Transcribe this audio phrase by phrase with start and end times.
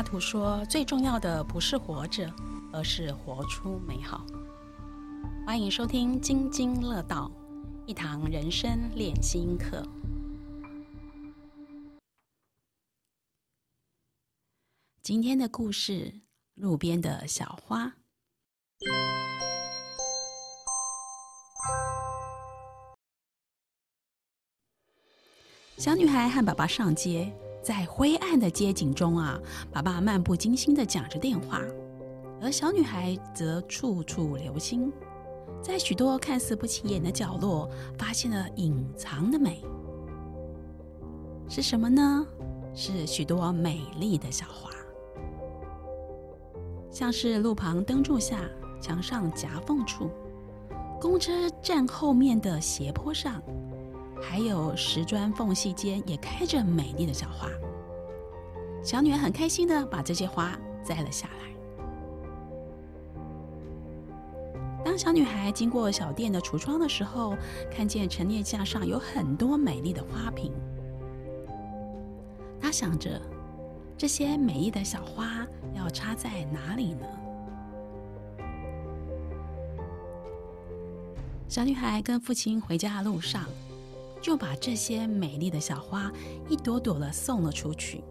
[0.00, 2.26] 阿图说：“最重要的不是活着，
[2.72, 4.24] 而是活出美好。”
[5.46, 7.30] 欢迎收听《津津乐道》，
[7.86, 9.86] 一堂人生练心课。
[15.02, 16.22] 今天的故事：
[16.54, 17.92] 路边的小花。
[25.76, 27.30] 小女孩和爸爸上街。
[27.62, 29.38] 在灰暗的街景中啊，
[29.70, 31.60] 爸爸漫不经心的讲着电话，
[32.40, 34.90] 而小女孩则处处留心，
[35.62, 37.68] 在许多看似不起眼的角落，
[37.98, 39.62] 发现了隐藏的美。
[41.48, 42.26] 是什么呢？
[42.72, 44.70] 是许多美丽的小花，
[46.90, 48.40] 像是路旁灯柱下、
[48.80, 50.08] 墙上夹缝处、
[51.00, 53.42] 公车站后面的斜坡上。
[54.20, 57.48] 还有石砖缝隙间也开着美丽的小花，
[58.82, 61.34] 小女孩很开心的把这些花摘了下来。
[64.84, 67.36] 当小女孩经过小店的橱窗的时候，
[67.70, 70.52] 看见陈列架上有很多美丽的花瓶，
[72.60, 73.20] 她想着
[73.98, 77.06] 这些美丽的小花要插在哪里呢？
[81.48, 83.44] 小女孩跟父亲回家的路上。
[84.20, 86.12] 就把这些美丽的小花
[86.48, 88.04] 一朵朵的送了出去。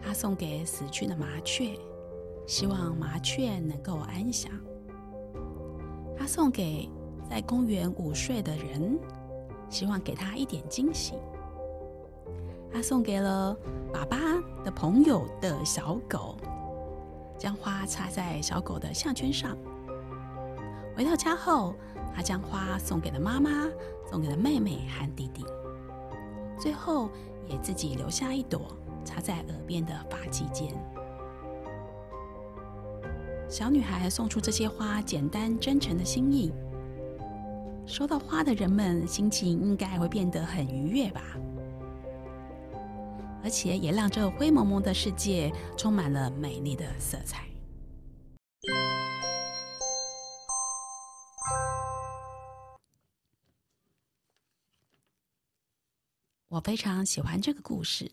[0.00, 1.76] 他送给死去的麻雀，
[2.46, 4.52] 希望麻雀能够安详；
[6.16, 6.88] 他送给
[7.28, 8.98] 在公园午睡的人，
[9.68, 11.14] 希望给他一点惊喜；
[12.72, 13.56] 他送给了
[13.92, 14.18] 爸爸
[14.64, 16.36] 的朋友的小狗，
[17.36, 19.58] 将花插在小狗的项圈上。
[20.96, 21.74] 回到家后。
[22.14, 23.68] 他将花送给了妈妈，
[24.10, 25.44] 送给了妹妹和弟弟，
[26.58, 27.10] 最后
[27.46, 30.72] 也自己留下一朵插在耳边的发髻间。
[33.50, 36.54] 小女孩送出这些花，简单真诚的心意，
[37.84, 41.20] 收到花的人们心情应该会变得很愉悦吧，
[43.44, 47.44] 而且也让这灰蒙蒙的世界充满了美丽的色彩。
[56.56, 58.10] 我非常喜欢这个故事。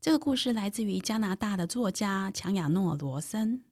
[0.00, 3.62] 这个故事来自于加拿大的作家强亚诺·罗森。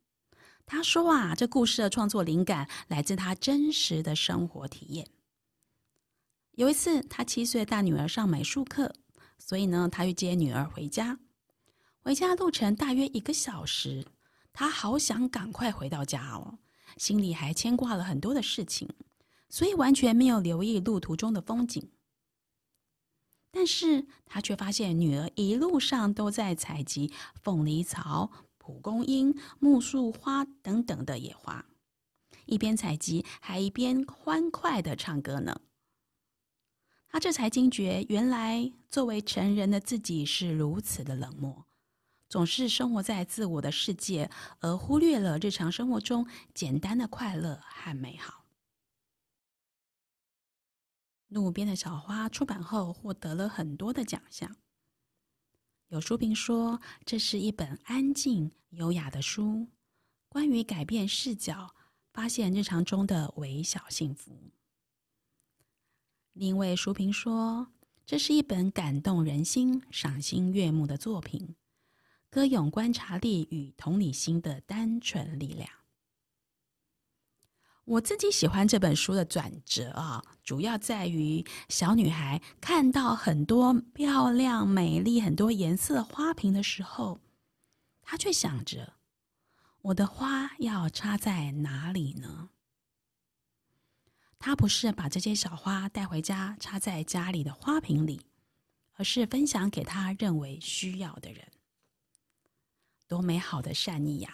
[0.66, 5.08] 他说啊，这故事的创作灵感来自他真实的生活体验。
[6.56, 8.94] 有一次，他七岁大女儿上美术课，
[9.38, 11.18] 所以呢，他去接女儿回家。
[12.02, 14.04] 回家路程大约一个小时，
[14.52, 16.58] 他好想赶快回到家哦，
[16.98, 18.86] 心里还牵挂了很多的事情，
[19.48, 21.90] 所以完全没有留意路途中的风景。
[23.50, 31.64] 但是他却发现女儿一路上都在采集凤梨草、蒲公英、木树花等等的野花，
[32.44, 35.60] 一边采集还一边欢快的唱歌呢。
[37.08, 41.64] 他这才惊觉，原来作为成人的自己是如此的冷漠，
[42.28, 48.37] 总是生活在自我的世界，而忽略了日常生活中简单的快乐和美好。
[51.28, 54.56] 路边的小花出版后获得了很多的奖项。
[55.88, 59.68] 有书评说，这是一本安静优雅的书，
[60.28, 61.74] 关于改变视角、
[62.12, 64.52] 发现日常中的微小幸福。
[66.32, 67.68] 另一位书评说，
[68.04, 71.56] 这是一本感动人心、赏心悦目的作品，
[72.30, 75.68] 歌咏观察力与同理心的单纯力量。
[77.88, 87.18] 我自己喜欢这本书的转折啊，主要在于小女孩看到很多漂亮、美丽、很多颜色花瓶的时候，
[88.02, 88.92] 她却想着：
[89.80, 92.50] 我的花要插在哪里呢？
[94.38, 98.20] 她不是把这些小花带回家插在家里的花瓶里，
[98.96, 101.42] 而是分享给她认为需要的人。
[103.06, 104.30] 多美好的善意呀！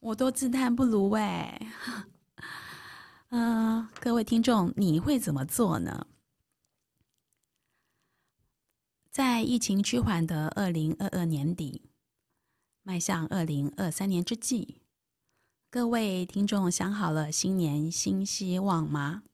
[0.00, 1.60] 我都自叹不如哎。
[3.30, 6.06] 嗯，各位听众，你会怎么做呢？
[9.10, 11.82] 在疫情趋缓的二零二二年底，
[12.82, 14.80] 迈向二零二三年之际，
[15.68, 19.24] 各位听众想好了新年新希望吗？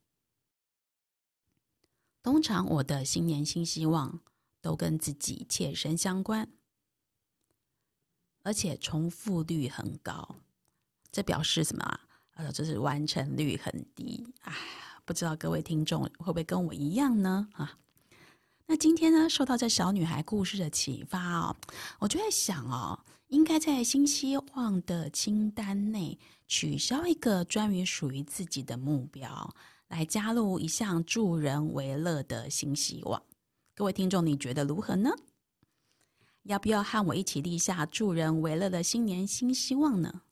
[2.23, 4.21] 通常我的新年新希望
[4.63, 6.49] 都跟自己切身相关，
[8.43, 10.37] 而且重复率很高，
[11.11, 12.09] 这表示什么啊？
[12.35, 14.55] 呃，就是完成率很低啊！
[15.05, 17.49] 不知道各位听众会不会跟我一样呢？
[17.53, 17.79] 啊，
[18.67, 21.57] 那今天呢，受到这小女孩故事的启发哦，
[21.99, 22.99] 我就在想哦，
[23.29, 29.55] 应该在新希望的清单内取消一个专于属于自己的目标，
[29.89, 33.23] 来加入一项助人为乐的新希望。
[33.75, 35.11] 各位听众，你觉得如何呢？
[36.45, 40.23] 要不要和我一起立下助人为乐的新年新希望呢？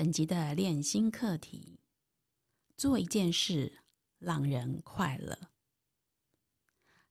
[0.00, 1.78] 本集的练心课题：
[2.74, 3.82] 做一件事
[4.18, 5.50] 让人快乐。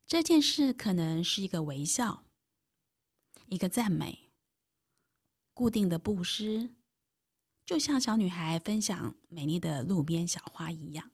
[0.08, 2.24] 这件事可能是一个微笑，
[3.46, 4.32] 一个赞美，
[5.54, 6.72] 固定的布施，
[7.64, 11.12] 就像小女孩分享美丽的路边小花一样。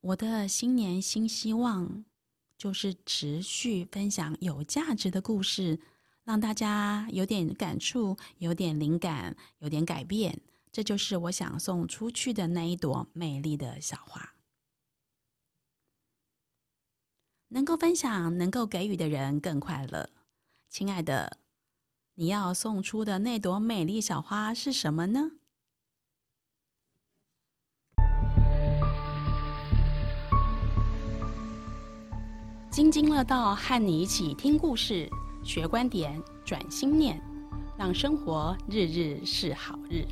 [0.00, 2.06] 我的新年新希望
[2.56, 5.78] 就是持续分享有价值的故事。
[6.24, 10.40] 让大家有点感触，有点灵感，有点改变，
[10.72, 14.32] 这就是我想送出去的那一朵美丽的小花。
[17.48, 20.08] 能够分享、能够给予的人更快乐。
[20.70, 21.38] 亲爱的，
[22.14, 25.30] 你要送出的那朵美丽小花是什么呢？
[32.70, 35.08] 津津乐道，和你一起听故事。
[35.44, 37.20] 学观点，转心念，
[37.76, 40.06] 让生活日日是好日。